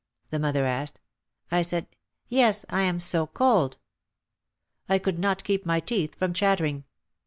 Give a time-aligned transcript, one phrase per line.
[0.31, 0.99] the mother asked.
[1.51, 1.85] I said,
[2.27, 3.77] "Yes, I am so cold."
[4.89, 6.85] I could not keep my teeth from chattering.